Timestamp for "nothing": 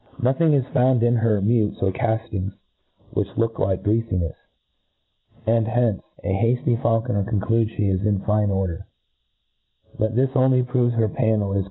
0.29-0.49